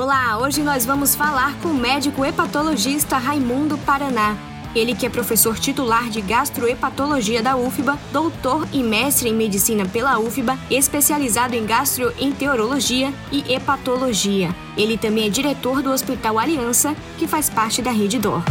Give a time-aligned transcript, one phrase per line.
[0.00, 4.34] Olá, hoje nós vamos falar com o médico hepatologista Raimundo Paraná.
[4.74, 10.18] Ele que é professor titular de gastrohepatologia da UFBA, doutor e mestre em medicina pela
[10.18, 14.48] UFBA, especializado em gastroenterologia e hepatologia.
[14.74, 18.42] Ele também é diretor do Hospital Aliança, que faz parte da Rede DOR.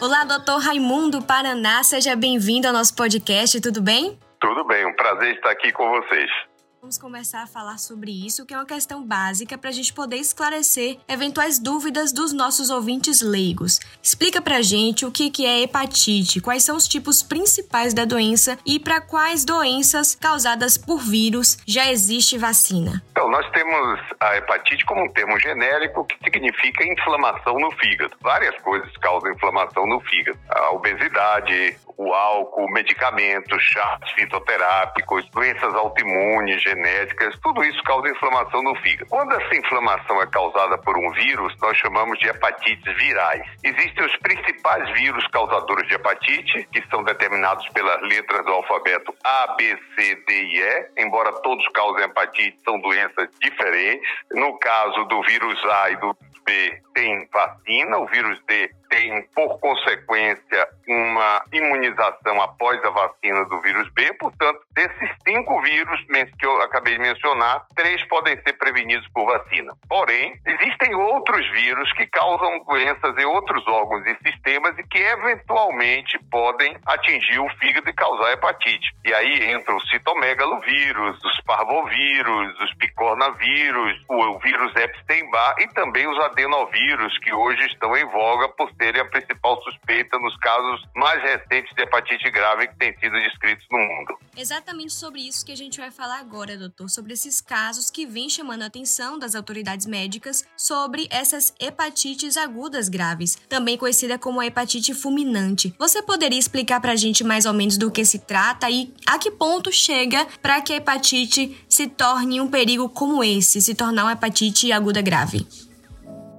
[0.00, 4.18] Olá, doutor Raimundo Paraná, seja bem-vindo ao nosso podcast, tudo bem?
[4.40, 6.55] Tudo bem, um prazer estar aqui com vocês.
[6.86, 10.18] Vamos começar a falar sobre isso, que é uma questão básica para a gente poder
[10.18, 13.80] esclarecer eventuais dúvidas dos nossos ouvintes leigos.
[14.00, 18.56] Explica para a gente o que é hepatite, quais são os tipos principais da doença
[18.64, 23.02] e para quais doenças causadas por vírus já existe vacina.
[23.10, 28.16] Então, nós temos a hepatite como um termo genérico que significa inflamação no fígado.
[28.20, 30.38] Várias coisas causam inflamação no fígado.
[30.48, 38.74] A obesidade, o álcool, medicamentos, chás fitoterápicos, doenças autoimunes, genéticas, tudo isso causa inflamação no
[38.76, 39.08] fígado.
[39.08, 43.42] Quando essa inflamação é causada por um vírus, nós chamamos de hepatites virais.
[43.62, 49.54] Existem os principais vírus causadores de hepatite, que são determinados pelas letras do alfabeto A,
[49.56, 54.08] B, C, D e E, embora todos causem hepatite, são doenças diferentes.
[54.32, 59.58] No caso do vírus A e do B, tem vacina, o vírus D tem, por
[59.60, 64.12] consequência, uma imunização após a vacina do vírus B.
[64.14, 66.00] Portanto, desses cinco vírus
[66.38, 69.72] que eu acabei de mencionar, três podem ser prevenidos por vacina.
[69.88, 76.18] Porém, existem outros vírus que causam doenças em outros órgãos e sistemas e que eventualmente
[76.30, 78.90] podem atingir o fígado e causar hepatite.
[79.04, 86.18] E aí entram os citomegalovírus, os parvovírus, os picornavírus, o vírus Epstein-Barr e também os
[86.24, 91.74] adenovírus que hoje estão em voga por serem a principal suspeita nos casos mais recentes
[91.74, 94.18] de hepatite grave que têm sido descritos no mundo.
[94.36, 98.28] Exatamente sobre isso que a gente vai falar agora, doutor, sobre esses casos que vêm
[98.28, 104.46] chamando a atenção das autoridades médicas sobre essas hepatites agudas graves, também conhecida como a
[104.46, 105.74] hepatite fulminante.
[105.78, 109.18] Você poderia explicar para a gente mais ou menos do que se trata e a
[109.18, 114.04] que ponto chega para que a hepatite se torne um perigo como esse, se tornar
[114.04, 115.46] uma hepatite aguda grave?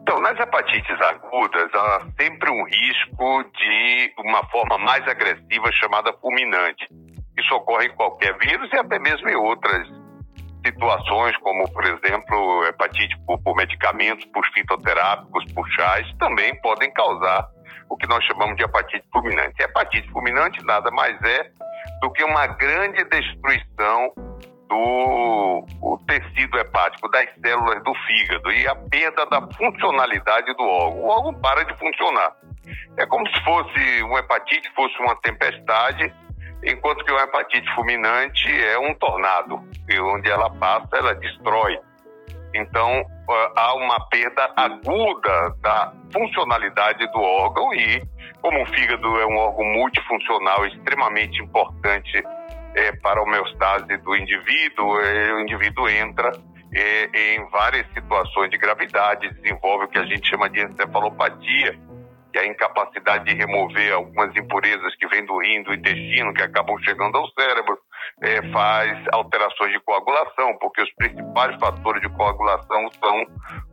[0.07, 6.87] Então, nas hepatites agudas, há sempre um risco de uma forma mais agressiva chamada fulminante.
[7.37, 9.85] Isso ocorre em qualquer vírus e até mesmo em outras
[10.65, 17.45] situações, como, por exemplo, hepatite por, por medicamentos, por fitoterápicos, por chás, também podem causar
[17.89, 19.61] o que nós chamamos de hepatite fulminante.
[19.61, 21.51] Hepatite fulminante nada mais é
[21.99, 24.13] do que uma grande destruição
[24.67, 25.65] do
[26.07, 31.01] tecido hepático, das células do fígado e a perda da funcionalidade do órgão.
[31.01, 32.35] O órgão para de funcionar.
[32.97, 36.13] É como se fosse uma hepatite, fosse uma tempestade,
[36.63, 41.79] enquanto que uma hepatite fulminante é um tornado, e onde ela passa, ela destrói.
[42.53, 43.05] Então,
[43.55, 48.01] há uma perda aguda da funcionalidade do órgão e,
[48.41, 52.23] como o fígado é um órgão multifuncional extremamente importante
[52.77, 56.31] é, para a homeostase do indivíduo, é, o indivíduo entra
[56.75, 61.73] é, em várias situações de gravidade, desenvolve o que a gente chama de encefalopatia,
[62.31, 66.43] que é a incapacidade de remover algumas impurezas que vêm do rim, do intestino, que
[66.43, 67.79] acabam chegando ao cérebro,
[68.21, 73.25] é, faz alterações de coagulação, porque os principais fatores de coagulação são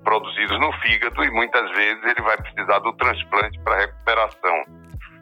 [0.02, 4.64] produzidos no fígado e muitas vezes ele vai precisar do transplante para recuperação.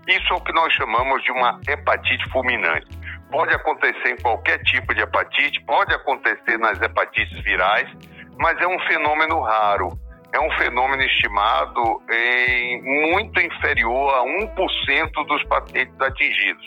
[0.07, 3.02] Isso é o que nós chamamos de uma hepatite fulminante
[3.33, 7.89] pode acontecer em qualquer tipo de hepatite, pode acontecer nas hepatites virais,
[8.39, 9.89] mas é um fenômeno raro.
[10.35, 16.67] É um fenômeno estimado em muito inferior a 1% dos pacientes atingidos.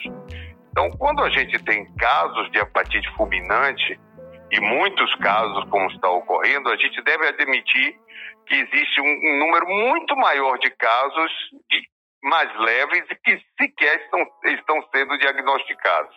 [0.70, 3.98] Então, quando a gente tem casos de hepatite fulminante,
[4.50, 7.98] e muitos casos como está ocorrendo, a gente deve admitir
[8.46, 11.32] que existe um, número muito maior de casos
[11.68, 11.82] de
[12.22, 16.16] mais leves e que sequer estão, estão sendo diagnosticados.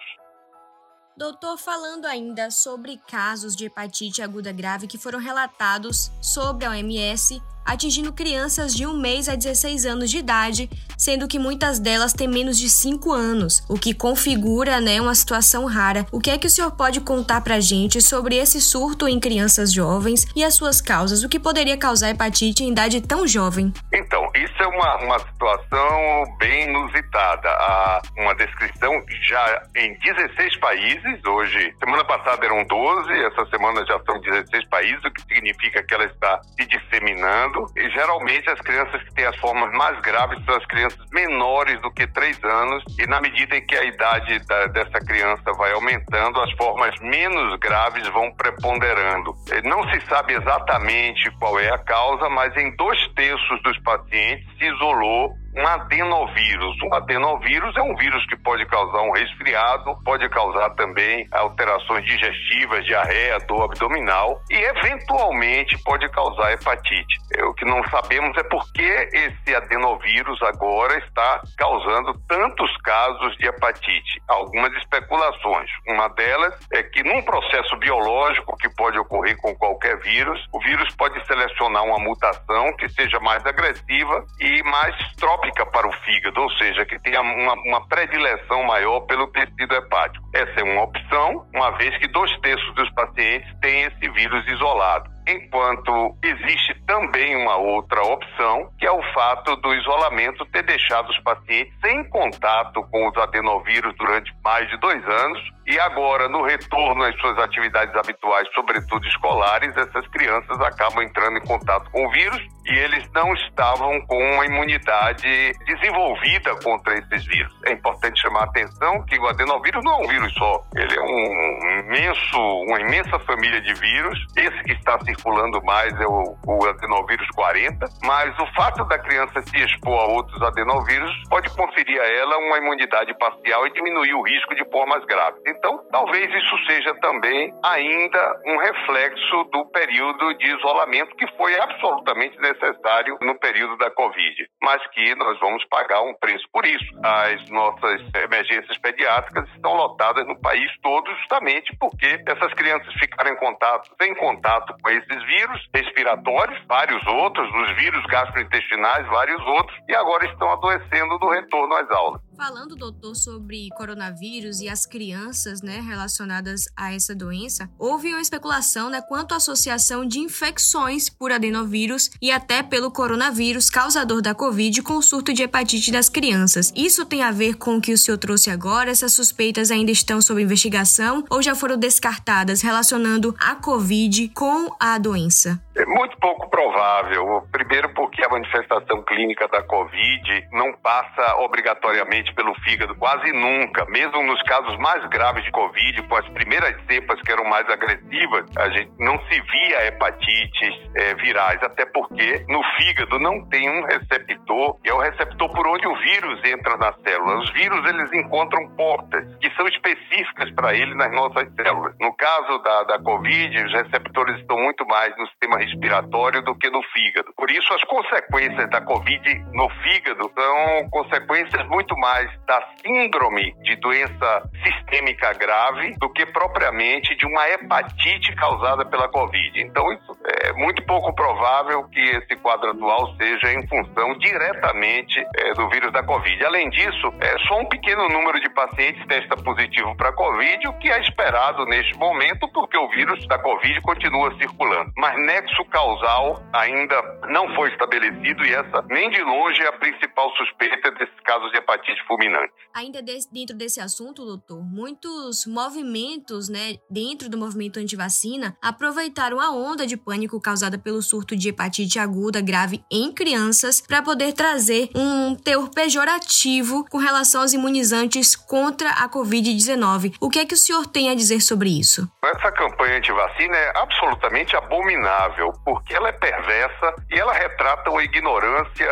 [1.20, 7.42] Doutor, falando ainda sobre casos de hepatite aguda grave que foram relatados sobre a OMS,
[7.70, 10.68] atingindo crianças de 1 mês a 16 anos de idade,
[10.98, 15.66] sendo que muitas delas têm menos de 5 anos, o que configura né, uma situação
[15.66, 16.04] rara.
[16.12, 19.72] O que é que o senhor pode contar pra gente sobre esse surto em crianças
[19.72, 21.24] jovens e as suas causas?
[21.24, 23.72] O que poderia causar hepatite em idade tão jovem?
[23.94, 27.50] Então, isso é uma, uma situação bem inusitada.
[27.50, 34.00] Há uma descrição já em 16 países, hoje, semana passada eram 12, essa semana já
[34.06, 39.02] são 16 países, o que significa que ela está se disseminando E geralmente as crianças
[39.04, 42.84] que têm as formas mais graves são as crianças menores do que 3 anos.
[42.98, 47.58] E na medida em que a idade da, dessa criança vai aumentando, as formas menos
[47.60, 49.34] graves vão preponderando.
[49.64, 54.66] Não se sabe exatamente qual é a causa, mas em dois terços dos pacientes se
[54.66, 56.78] isolou um adenovírus.
[56.84, 62.86] Um adenovírus é um vírus que pode causar um resfriado, pode causar também alterações digestivas,
[62.86, 67.18] diarreia, dor abdominal e, eventualmente, pode causar hepatite.
[67.36, 73.36] É, o que não sabemos é por que esse adenovírus agora está causando tantos casos
[73.38, 74.22] de hepatite.
[74.30, 75.70] Algumas especulações.
[75.88, 80.96] Uma delas é que, num processo biológico que pode ocorrer com qualquer vírus, o vírus
[80.96, 86.50] pode selecionar uma mutação que seja mais agressiva e mais trópica para o fígado, ou
[86.52, 90.26] seja, que tenha uma, uma predileção maior pelo tecido hepático.
[90.34, 95.10] Essa é uma opção, uma vez que dois terços dos pacientes têm esse vírus isolado
[95.30, 101.20] enquanto existe também uma outra opção, que é o fato do isolamento ter deixado os
[101.20, 105.40] pacientes sem contato com os adenovírus durante mais de dois anos
[105.70, 111.46] e agora, no retorno às suas atividades habituais, sobretudo escolares, essas crianças acabam entrando em
[111.46, 117.54] contato com o vírus e eles não estavam com uma imunidade desenvolvida contra esses vírus.
[117.66, 121.02] É importante chamar a atenção que o adenovírus não é um vírus só, ele é
[121.02, 122.38] um imenso,
[122.68, 124.20] uma imensa família de vírus.
[124.38, 129.42] Esse que está circulando mais é o, o adenovírus 40, mas o fato da criança
[129.44, 134.24] se expor a outros adenovírus pode conferir a ela uma imunidade parcial e diminuir o
[134.24, 135.42] risco de formas graves.
[135.60, 142.40] Então, talvez isso seja também ainda um reflexo do período de isolamento que foi absolutamente
[142.40, 146.90] necessário no período da Covid, mas que nós vamos pagar um preço por isso.
[147.04, 153.36] As nossas emergências pediátricas estão lotadas no país todo justamente porque essas crianças ficaram em
[153.36, 159.78] contato, sem contato com esse esses vírus respiratórios, vários outros, os vírus gastrointestinais, vários outros,
[159.88, 162.29] e agora estão adoecendo do retorno às aulas.
[162.40, 168.90] Falando, doutor, sobre coronavírus e as crianças, né, relacionadas a essa doença, houve uma especulação,
[168.90, 174.82] né, quanto à associação de infecções por adenovírus e até pelo coronavírus causador da Covid
[174.84, 176.72] com o surto de hepatite das crianças.
[176.74, 178.90] Isso tem a ver com o que o senhor trouxe agora?
[178.90, 184.98] Essas suspeitas ainda estão sob investigação ou já foram descartadas relacionando a Covid com a
[184.98, 185.62] doença?
[185.80, 187.48] É muito pouco provável.
[187.54, 193.86] Primeiro, porque a manifestação clínica da Covid não passa obrigatoriamente pelo fígado, quase nunca.
[193.86, 198.46] Mesmo nos casos mais graves de Covid, com as primeiras cepas que eram mais agressivas,
[198.58, 203.86] a gente não se via hepatites é, virais, até porque no fígado não tem um
[203.86, 207.40] receptor, que é o receptor por onde o vírus entra na célula.
[207.40, 211.96] Os vírus, eles encontram portas que são específicas para ele nas nossas células.
[212.02, 216.70] No caso da, da Covid, os receptores estão muito mais no sistema respiratório do que
[216.70, 217.34] no fígado.
[217.36, 223.76] Por isso, as consequências da Covid no fígado são consequências muito mais da síndrome de
[223.78, 229.62] doença sistêmica grave do que propriamente de uma hepatite causada pela Covid.
[229.62, 235.54] Então, isso é muito pouco provável que esse quadro atual seja em função diretamente é,
[235.54, 236.46] do vírus da Covid.
[236.46, 240.90] Além disso, é, só um pequeno número de pacientes testa positivo para Covid, o que
[240.90, 244.92] é esperado neste momento, porque o vírus da Covid continua circulando.
[244.98, 246.96] Mas nexo causal ainda
[247.30, 251.58] não foi estabelecido e essa nem de longe é a principal suspeita desses casos de
[251.58, 252.54] hepatite fulminante.
[252.74, 259.86] Ainda dentro desse assunto, doutor, muitos movimentos, né, dentro do movimento antivacina, aproveitaram a onda
[259.86, 265.36] de pânico causada pelo surto de hepatite aguda grave em crianças para poder trazer um
[265.36, 270.16] teor pejorativo com relação aos imunizantes contra a Covid-19.
[270.20, 272.10] O que é que o senhor tem a dizer sobre isso?
[272.24, 278.88] Essa campanha antivacina é absolutamente abominável, porque ela é perversa e ela retrata uma ignorância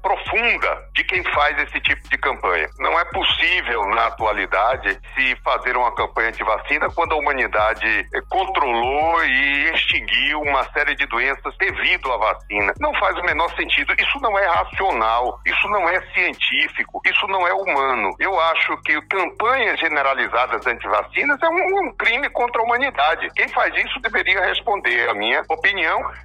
[0.00, 2.68] profunda de quem faz esse tipo de campanha.
[2.78, 9.70] Não é possível, na atualidade, se fazer uma campanha anti-vacina quando a humanidade controlou e
[9.74, 12.72] extinguiu uma série de doenças devido à vacina.
[12.80, 13.94] Não faz o menor sentido.
[13.98, 18.14] Isso não é racional, isso não é científico, isso não é humano.
[18.18, 23.28] Eu acho que campanhas generalizadas anti-vacinas é um, um crime contra a humanidade.
[23.34, 25.71] Quem faz isso deveria responder a minha opinião,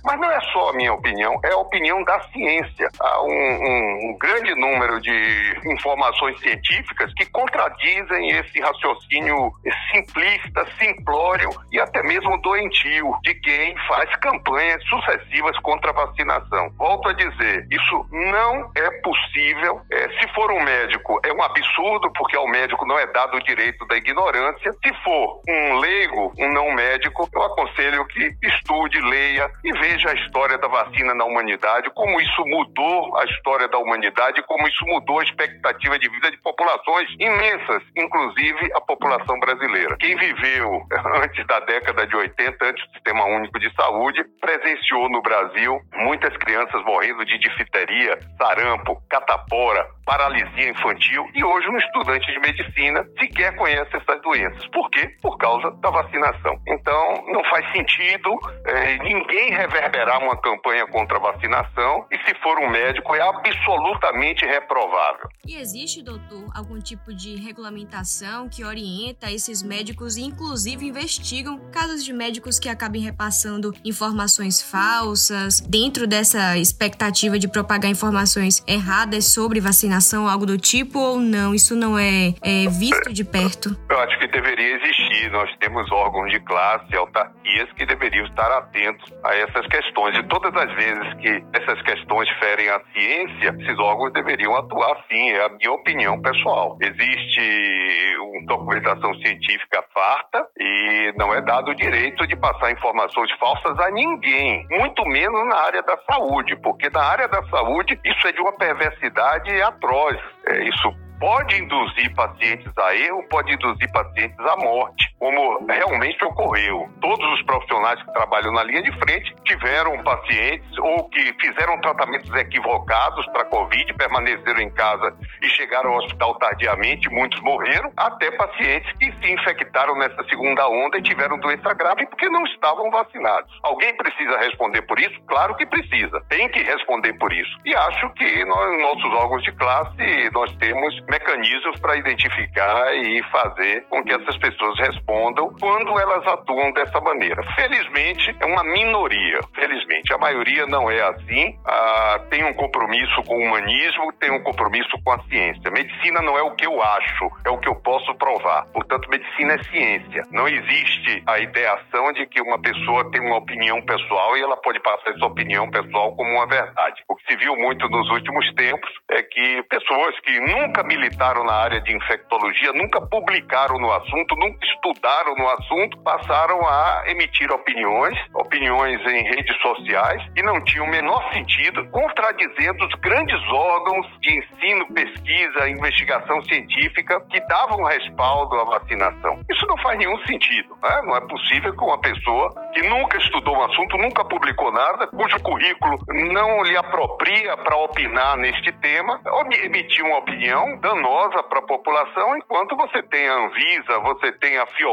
[0.04, 2.90] mas não é só a minha opinião, é a opinião da ciência.
[3.00, 9.52] Há um, um, um grande número de informações científicas que contradizem esse raciocínio
[9.92, 16.70] simplista, simplório e até mesmo doentio de quem faz campanhas sucessivas contra a vacinação.
[16.78, 19.82] Volto a dizer, isso não é possível.
[19.92, 23.44] É, se for um médico, é um absurdo, porque ao médico não é dado o
[23.44, 24.72] direito da ignorância.
[24.84, 30.14] Se for um leigo, um não médico, eu aconselho que estude, leia e veja a
[30.14, 35.20] história da vacina na humanidade, como isso mudou a história da humanidade, como isso mudou
[35.20, 39.98] a expectativa de vida de populações imensas, inclusive a população brasileira.
[39.98, 40.82] Quem viveu
[41.22, 46.36] antes da década de 80, antes do Sistema Único de Saúde, presenciou no Brasil muitas
[46.38, 53.56] crianças morrendo de difteria, sarampo, catapora, paralisia infantil e hoje um estudante de medicina sequer
[53.56, 54.66] conhece essas doenças.
[54.68, 55.10] Por quê?
[55.22, 56.58] Por causa da vacinação.
[56.68, 58.96] Então, não faz sentido é,
[59.28, 65.28] ninguém reverberar uma campanha contra a vacinação e se for um médico é absolutamente reprovável.
[65.46, 72.04] E existe, doutor, algum tipo de regulamentação que orienta esses médicos e inclusive investigam casos
[72.04, 79.60] de médicos que acabem repassando informações falsas dentro dessa expectativa de propagar informações erradas sobre
[79.60, 80.28] vacinação?
[80.28, 81.54] algo do tipo, ou não?
[81.54, 83.76] Isso não é, é visto de perto?
[83.90, 85.32] Eu acho que deveria existir.
[85.32, 90.18] Nós temos órgãos de classe, autarquias, que deveriam estar atentos a essas questões.
[90.18, 95.30] E todas as vezes que essas questões ferem a ciência, esses órgãos deveriam atuar sim,
[95.32, 96.78] é a minha opinião pessoal.
[96.82, 103.80] Existe uma documentação científica farta e não é dado o direito de passar informações falsas
[103.80, 108.32] a ninguém, muito menos na área da saúde, porque na área da saúde isso é
[108.32, 110.18] de uma perversidade atroz.
[110.48, 116.88] É, isso pode induzir pacientes a erro, pode induzir pacientes à morte, como realmente ocorreu.
[117.02, 122.32] Todos os profissionais que trabalham na linha de frente tiveram pacientes ou que fizeram tratamentos
[122.36, 128.92] equivocados para Covid, permaneceram em casa e chegaram ao hospital tardiamente, muitos morreram, até pacientes
[128.98, 133.52] que se infectaram nessa segunda onda e tiveram doença grave porque não estavam vacinados.
[133.64, 135.20] Alguém precisa responder por isso?
[135.28, 136.22] Claro que precisa.
[136.30, 137.58] Tem que responder por isso.
[137.66, 143.86] E acho que nós, nossos órgãos de classe, nós temos mecanismos para identificar e fazer
[143.90, 147.42] com que essas pessoas respondam quando elas atuam dessa maneira.
[147.56, 149.40] Felizmente, é uma minoria.
[149.56, 151.58] Felizmente, a maioria não é assim.
[151.66, 155.72] Ah, tem um compromisso com o humanismo, tem um compromisso com a ciência.
[155.72, 158.66] Medicina não é o que eu acho, é o que eu posso provar.
[158.74, 160.24] Portanto, medicina é ciência.
[160.32, 164.82] Não existe a ideação de que uma pessoa tem uma opinião pessoal e ela pode
[164.82, 167.02] passar essa opinião pessoal como uma verdade.
[167.08, 171.54] O que se viu muito nos últimos tempos é que pessoas que nunca militaram na
[171.54, 174.97] área de infectologia, nunca publicaram no assunto, nunca estudaram
[175.38, 181.32] no assunto, passaram a emitir opiniões, opiniões em redes sociais, e não tinham o menor
[181.32, 189.40] sentido, contradizendo os grandes órgãos de ensino, pesquisa, investigação científica que davam respaldo à vacinação.
[189.50, 190.76] Isso não faz nenhum sentido.
[190.82, 191.02] Né?
[191.06, 195.40] Não é possível que uma pessoa que nunca estudou um assunto, nunca publicou nada, cujo
[195.42, 199.22] currículo não lhe apropria para opinar neste tema,
[199.64, 204.66] emitir uma opinião danosa para a população, enquanto você tem a Anvisa, você tem a
[204.68, 204.87] Fiocruz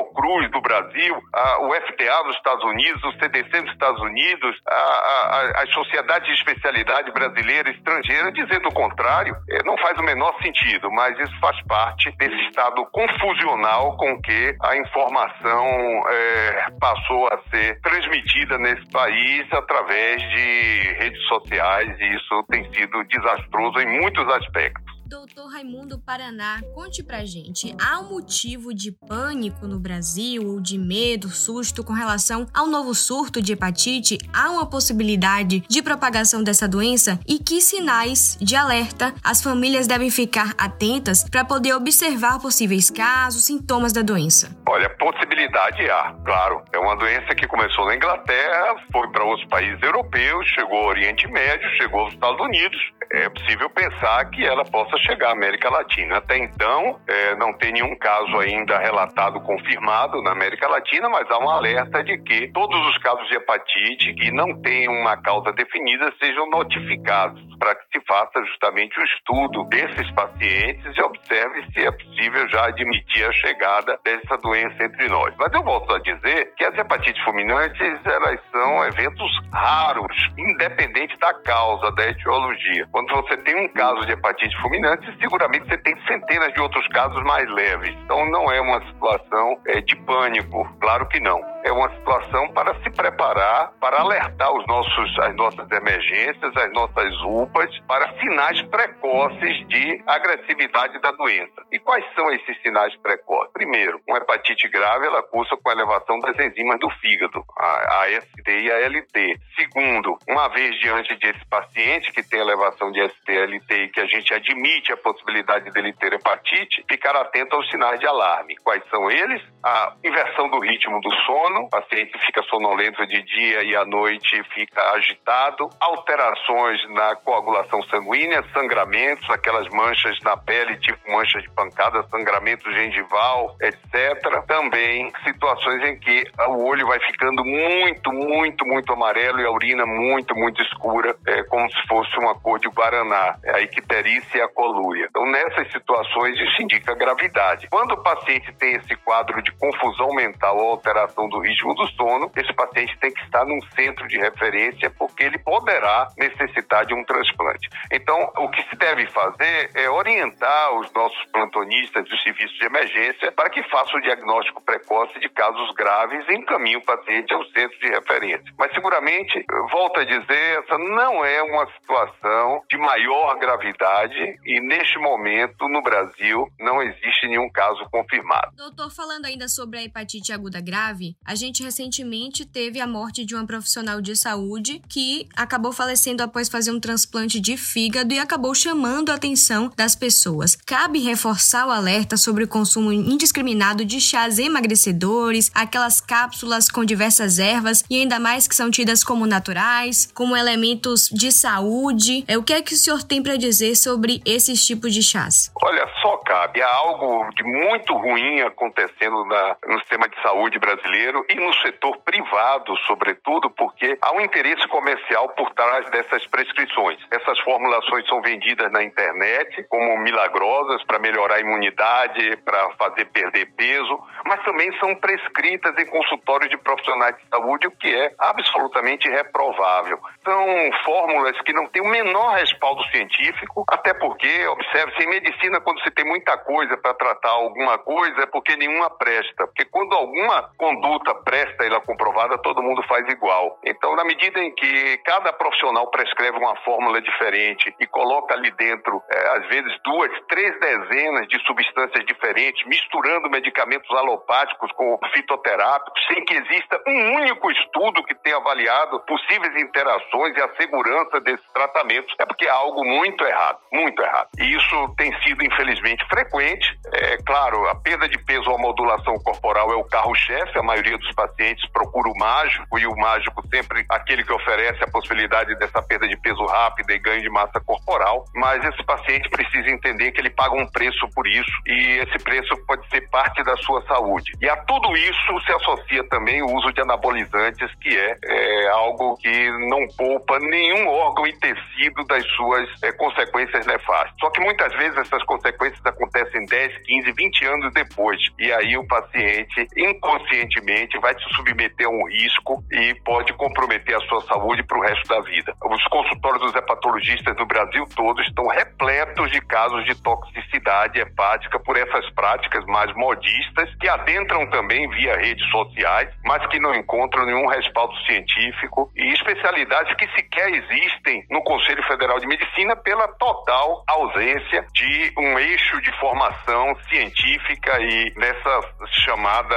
[0.51, 5.63] do Brasil, a, o FDA dos Estados Unidos, o CDC dos Estados Unidos, a, a,
[5.63, 10.35] as sociedades de especialidade brasileira e estrangeira dizendo o contrário, é, não faz o menor
[10.43, 17.39] sentido, mas isso faz parte desse estado confusional com que a informação é, passou a
[17.51, 24.27] ser transmitida nesse país através de redes sociais e isso tem sido desastroso em muitos
[24.35, 24.94] aspectos.
[25.07, 30.79] Doutor Raimundo Paraná, conte pra gente, há um motivo de pânico no Brasil ou de
[30.79, 34.17] medo, susto com relação ao novo surto de hepatite?
[34.33, 37.21] Há uma possibilidade de propagação dessa doença?
[37.29, 43.45] E que sinais de alerta as famílias devem ficar atentas para poder observar possíveis casos,
[43.45, 44.57] sintomas da doença?
[44.67, 46.65] Olha, possibilidade há, claro.
[46.73, 51.29] É uma doença que começou na Inglaterra, foi para outros países europeus, chegou ao Oriente
[51.29, 52.79] Médio, chegou aos Estados Unidos.
[53.15, 56.17] É possível pensar que ela possa chegar à América Latina.
[56.17, 61.39] Até então, é, não tem nenhum caso ainda relatado confirmado na América Latina, mas há
[61.39, 66.13] um alerta de que todos os casos de hepatite que não têm uma causa definida
[66.19, 71.93] sejam notificados para que se faça justamente o estudo desses pacientes e observe se é
[71.93, 75.33] possível já admitir a chegada dessa doença entre nós.
[75.39, 81.33] Mas eu volto a dizer que as hepatites fulminantes elas são eventos raros, independente da
[81.35, 82.89] causa, da etiologia.
[82.91, 87.23] Quando você tem um caso de hepatite fulminante seguramente você tem centenas de outros casos
[87.25, 87.95] mais leves.
[88.05, 91.54] Então não é uma situação é, de pânico, claro que não.
[91.65, 97.11] É uma situação para se preparar, para alertar os nossos, as nossas emergências, as nossas
[97.23, 101.65] UPAs, para sinais precoces de agressividade da doença.
[101.73, 103.51] E quais são esses sinais precoces?
[103.53, 108.71] Primeiro, uma hepatite grave, ela cursa com elevação das enzimas do fígado, a AST e
[108.71, 109.41] a LT.
[109.57, 114.01] Segundo, uma vez diante desse paciente que tem elevação de ST e LT e que
[114.01, 118.55] a gente admite a possibilidade dele ter hepatite, ficar atento aos sinais de alarme.
[118.57, 119.43] Quais são eles?
[119.65, 124.43] A inversão do ritmo do sono, o paciente fica sonolento de dia e à noite
[124.55, 132.03] fica agitado, alterações na coagulação sanguínea, sangramentos, aquelas manchas na pele, tipo manchas de pancada,
[132.11, 134.45] sangramento gengival, etc.
[134.47, 139.87] Também situações em que o olho vai ficando muito, muito, muito amarelo e a urina
[139.87, 144.41] muito, muito escura, é, como se fosse uma cor de guaraná, é a icterícia e
[144.41, 145.07] a colúria.
[145.11, 147.69] Então, nessas situações, isso indica gravidade.
[147.69, 152.31] Quando o paciente tem esse quadro de confusão mental ou alteração do ritmo do sono,
[152.37, 157.05] esse paciente tem que estar num centro de referência porque ele poderá necessitar de um
[157.05, 157.69] transplante.
[157.93, 163.33] Então, o que se deve fazer é orientar os nossos plantonistas dos serviços de emergência
[163.33, 167.79] para que façam o diagnóstico precoce de casos graves e encaminhem o paciente ao centro
[167.79, 168.53] de referência.
[168.59, 174.99] Mas seguramente, volto a dizer, essa não é uma situação de maior gravidade e neste
[174.99, 178.53] momento no Brasil não existe nenhum caso confirmado.
[178.57, 183.35] Doutor, falando ainda sobre a hepatite aguda grave, a gente recentemente teve a morte de
[183.35, 188.55] uma profissional de saúde que acabou falecendo após fazer um transplante de fígado e acabou
[188.55, 190.57] chamando a atenção das pessoas.
[190.57, 197.39] Cabe reforçar o alerta sobre o consumo indiscriminado de chás emagrecedores, aquelas cápsulas com diversas
[197.39, 202.25] ervas e ainda mais que são tidas como naturais, como elementos de saúde.
[202.29, 205.51] É o que é que o senhor tem para dizer sobre esses tipos de chás?
[205.63, 211.24] Olha, só cabe há algo de muito ruim acontecendo na, no sistema de saúde brasileiro
[211.29, 216.99] e no setor privado, sobretudo, porque há um interesse comercial por trás dessas prescrições.
[217.11, 223.47] Essas formulações são vendidas na internet como milagrosas para melhorar a imunidade, para fazer perder
[223.57, 229.09] peso, mas também são prescritas em consultórios de profissionais de saúde, o que é absolutamente
[229.09, 229.99] reprovável.
[230.25, 235.81] São fórmulas que não têm o menor respaldo científico, até porque, observe-se, em medicina, quando
[235.83, 239.47] se tem muita coisa para tratar alguma coisa, é porque nenhuma presta.
[239.47, 243.59] Porque quando alguma conduta presta ela é comprovada, todo mundo faz igual.
[243.65, 249.03] Então, na medida em que cada profissional prescreve uma fórmula diferente e coloca ali dentro,
[249.11, 256.25] é, às vezes, duas, três dezenas de substâncias diferentes, misturando medicamentos alopáticos com fitoterápicos, sem
[256.25, 262.15] que exista um único estudo que tenha avaliado possíveis interações e a segurança desses tratamentos,
[262.19, 264.29] é porque há algo muito errado, muito errado.
[264.39, 266.67] E isso tem sido, infelizmente, frequente.
[266.93, 270.94] É claro, a perda de peso ou a modulação corporal é o carro-chefe, a maioria
[270.99, 275.83] dos pacientes procura o mágico e o mágico sempre aquele que oferece a possibilidade dessa
[275.83, 280.21] perda de peso rápida e ganho de massa corporal, mas esse paciente precisa entender que
[280.21, 284.33] ele paga um preço por isso e esse preço pode ser parte da sua saúde.
[284.41, 289.17] E a tudo isso se associa também o uso de anabolizantes, que é, é algo
[289.17, 294.15] que não poupa nenhum órgão e tecido das suas é, consequências nefastas.
[294.21, 298.21] Só que muitas vezes essas consequências acontecem 10, 15, 20 anos depois.
[298.39, 304.01] E aí o paciente inconscientemente vai se submeter a um risco e pode comprometer a
[304.01, 305.55] sua saúde para o resto da vida.
[305.65, 311.77] Os consultórios dos hepatologistas no Brasil todo estão repletos de casos de toxicidade hepática por
[311.77, 317.47] essas práticas mais modistas que adentram também via redes sociais, mas que não encontram nenhum
[317.47, 324.67] respaldo científico e especialidades que sequer existem no Conselho Federal de Medicina pela total ausência
[324.73, 328.61] de um eixo de formação científica e nessa
[329.05, 329.55] chamada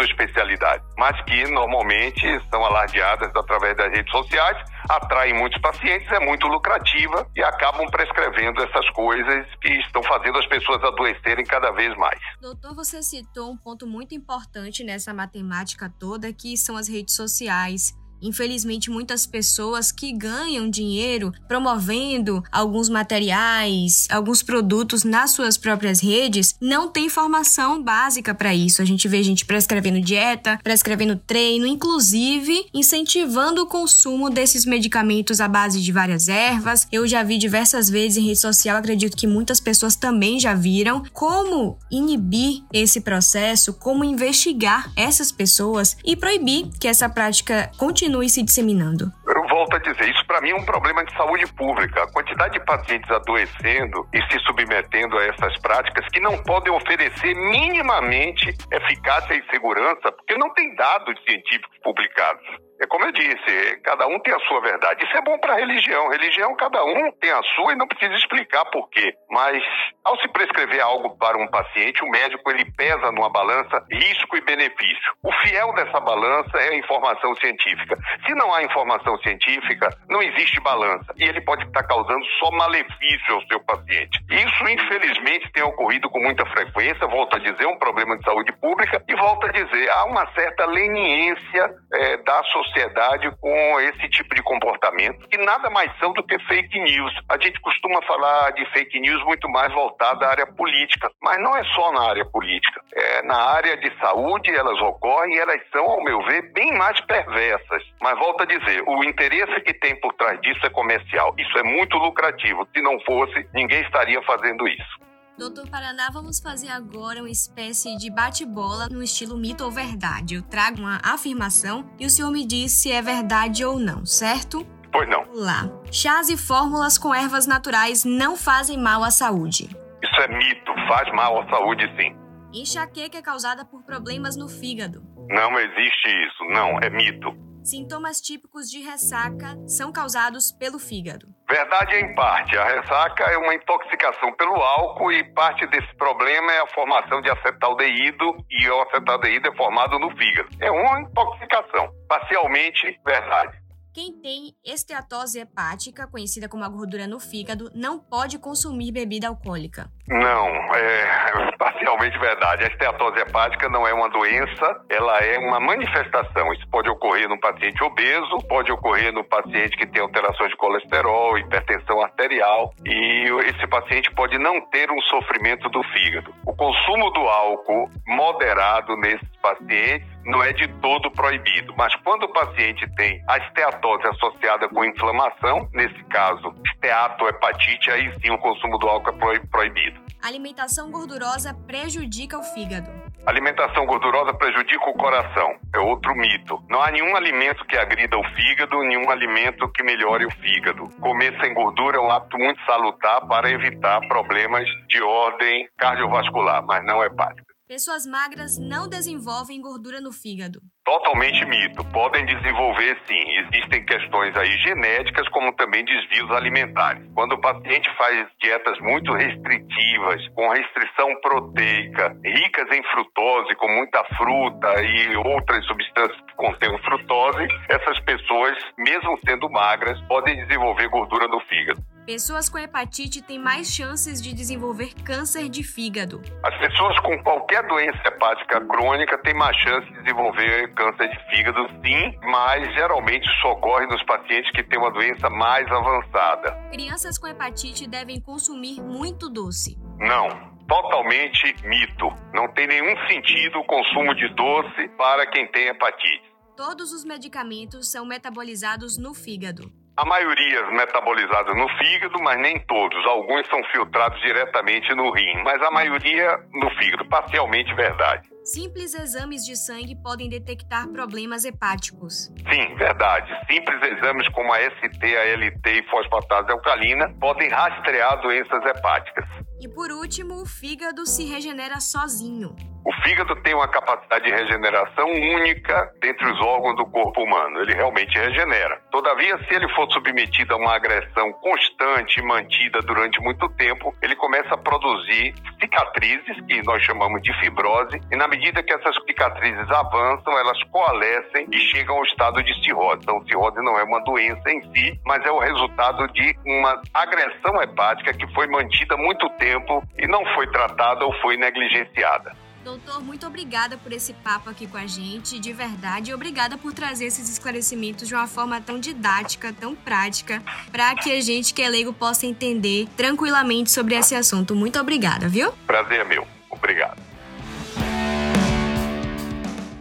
[0.00, 4.56] pseudo-especialidade, mas que normalmente são alardeadas através das redes sociais,
[4.88, 10.46] atraem muitos pacientes, é muito lucrativa e acabam prescrevendo essas coisas que estão fazendo as
[10.46, 12.20] pessoas adoecerem cada vez mais.
[12.40, 17.99] Doutor, você citou um ponto muito importante nessa matemática toda, que são as redes sociais.
[18.22, 26.54] Infelizmente, muitas pessoas que ganham dinheiro promovendo alguns materiais, alguns produtos nas suas próprias redes,
[26.60, 28.82] não têm formação básica para isso.
[28.82, 35.48] A gente vê gente prescrevendo dieta, prescrevendo treino, inclusive incentivando o consumo desses medicamentos à
[35.48, 36.86] base de várias ervas.
[36.92, 41.02] Eu já vi diversas vezes em rede social, acredito que muitas pessoas também já viram
[41.12, 48.28] como inibir esse processo, como investigar essas pessoas e proibir que essa prática continue continue
[48.28, 49.12] se disseminando?
[49.26, 52.02] Eu volto a dizer, isso para mim é um problema de saúde pública.
[52.02, 57.34] A quantidade de pacientes adoecendo e se submetendo a essas práticas que não podem oferecer
[57.34, 62.69] minimamente eficácia e segurança, porque não tem dados científicos publicados.
[62.80, 65.04] É como eu disse, cada um tem a sua verdade.
[65.04, 66.08] Isso é bom para a religião.
[66.08, 69.12] Religião, cada um tem a sua e não precisa explicar por quê.
[69.28, 69.62] Mas,
[70.02, 74.40] ao se prescrever algo para um paciente, o médico ele pesa numa balança risco e
[74.40, 75.12] benefício.
[75.22, 77.98] O fiel dessa balança é a informação científica.
[78.26, 81.12] Se não há informação científica, não existe balança.
[81.18, 84.18] E ele pode estar causando só malefício ao seu paciente.
[84.30, 87.06] Isso, infelizmente, tem ocorrido com muita frequência.
[87.06, 89.04] Volto a dizer, um problema de saúde pública.
[89.06, 94.34] E volto a dizer, há uma certa leniência é, da sociedade sociedade com esse tipo
[94.34, 97.12] de comportamento, que nada mais são do que fake news.
[97.28, 101.56] A gente costuma falar de fake news muito mais voltada à área política, mas não
[101.56, 102.80] é só na área política.
[102.94, 107.00] É, na área de saúde elas ocorrem e elas são, ao meu ver, bem mais
[107.02, 107.82] perversas.
[108.00, 111.34] Mas volto a dizer, o interesse que tem por trás disso é comercial.
[111.38, 112.66] Isso é muito lucrativo.
[112.74, 115.09] Se não fosse, ninguém estaria fazendo isso.
[115.40, 120.34] Doutor Paraná, vamos fazer agora uma espécie de bate-bola no estilo mito ou verdade.
[120.34, 124.66] Eu trago uma afirmação e o senhor me diz se é verdade ou não, certo?
[124.92, 125.24] Pois não.
[125.32, 125.62] Lá.
[125.90, 129.64] Chás e fórmulas com ervas naturais não fazem mal à saúde.
[130.02, 132.14] Isso é mito, faz mal à saúde sim.
[132.52, 135.02] Enxaqueca é causada por problemas no fígado.
[135.30, 137.34] Não existe isso, não, é mito.
[137.64, 141.34] Sintomas típicos de ressaca são causados pelo fígado.
[141.50, 142.56] Verdade em parte.
[142.56, 147.28] A ressaca é uma intoxicação pelo álcool e parte desse problema é a formação de
[147.28, 150.48] acetaldeído e o acetaldeído é formado no fígado.
[150.60, 151.90] É uma intoxicação.
[152.08, 153.58] Parcialmente verdade.
[153.92, 159.90] Quem tem esteatose hepática, conhecida como a gordura no fígado, não pode consumir bebida alcoólica.
[160.08, 162.64] Não, é parcialmente verdade.
[162.64, 166.52] A esteatose hepática não é uma doença, ela é uma manifestação.
[166.52, 171.36] Isso pode ocorrer no paciente obeso, pode ocorrer no paciente que tem alterações de colesterol,
[171.38, 176.32] hipertensão arterial, e esse paciente pode não ter um sofrimento do fígado.
[176.46, 182.32] O consumo do álcool moderado nesses pacientes não é de todo proibido, mas quando o
[182.32, 188.88] paciente tem a esteatose associada com inflamação, nesse caso, esteatohepatite, aí sim o consumo do
[188.88, 190.00] álcool é proibido.
[190.22, 192.90] Alimentação gordurosa prejudica o fígado.
[193.26, 195.58] Alimentação gordurosa prejudica o coração.
[195.74, 196.62] É outro mito.
[196.68, 200.88] Não há nenhum alimento que agrida o fígado, nenhum alimento que melhore o fígado.
[201.00, 206.84] Comer sem gordura é um hábito muito salutar para evitar problemas de ordem cardiovascular, mas
[206.84, 207.50] não hepática.
[207.70, 210.58] Pessoas magras não desenvolvem gordura no fígado.
[210.84, 211.84] Totalmente mito.
[211.92, 213.22] Podem desenvolver sim.
[213.46, 217.06] Existem questões aí genéticas, como também desvios alimentares.
[217.14, 224.02] Quando o paciente faz dietas muito restritivas, com restrição proteica, ricas em frutose, com muita
[224.16, 231.28] fruta e outras substâncias que contêm frutose, essas pessoas, mesmo sendo magras, podem desenvolver gordura
[231.28, 231.80] no fígado.
[232.06, 236.22] Pessoas com hepatite têm mais chances de desenvolver câncer de fígado.
[236.42, 241.68] As pessoas com qualquer doença hepática crônica têm mais chance de desenvolver câncer de fígado,
[241.84, 246.52] sim, mas geralmente isso ocorre nos pacientes que têm uma doença mais avançada.
[246.72, 249.76] Crianças com hepatite devem consumir muito doce.
[249.98, 250.28] Não,
[250.66, 252.08] totalmente mito.
[252.32, 256.30] Não tem nenhum sentido o consumo de doce para quem tem hepatite.
[256.56, 259.70] Todos os medicamentos são metabolizados no fígado.
[259.96, 263.04] A maioria metabolizados no fígado, mas nem todos.
[263.06, 267.04] Alguns são filtrados diretamente no rim, mas a maioria no fígado.
[267.08, 268.28] Parcialmente verdade.
[268.44, 272.32] Simples exames de sangue podem detectar problemas hepáticos.
[272.50, 273.30] Sim, verdade.
[273.50, 279.24] Simples exames como a ST, a LT e fosfatase alcalina podem rastrear doenças hepáticas.
[279.60, 282.56] E por último, o fígado se regenera sozinho.
[282.82, 287.60] O fígado tem uma capacidade de regeneração única dentre os órgãos do corpo humano.
[287.60, 288.80] Ele realmente regenera.
[288.90, 294.16] Todavia, se ele for submetido a uma agressão constante e mantida durante muito tempo, ele
[294.16, 299.70] começa a produzir cicatrizes, que nós chamamos de fibrose, e na medida que essas cicatrizes
[299.70, 303.00] avançam, elas coalescem e chegam ao estado de cirrose.
[303.02, 307.60] Então, cirrose não é uma doença em si, mas é o resultado de uma agressão
[307.62, 312.32] hepática que foi mantida muito tempo e não foi tratada ou foi negligenciada.
[312.64, 316.74] Doutor, muito obrigada por esse papo aqui com a gente, de verdade, e obrigada por
[316.74, 321.62] trazer esses esclarecimentos de uma forma tão didática, tão prática, para que a gente que
[321.62, 324.54] é leigo possa entender tranquilamente sobre esse assunto.
[324.54, 325.52] Muito obrigada, viu?
[325.66, 326.26] Prazer é meu.
[326.50, 327.00] Obrigado.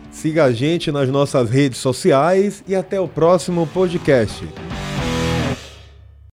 [0.09, 4.47] Siga a gente nas nossas redes sociais e até o próximo podcast.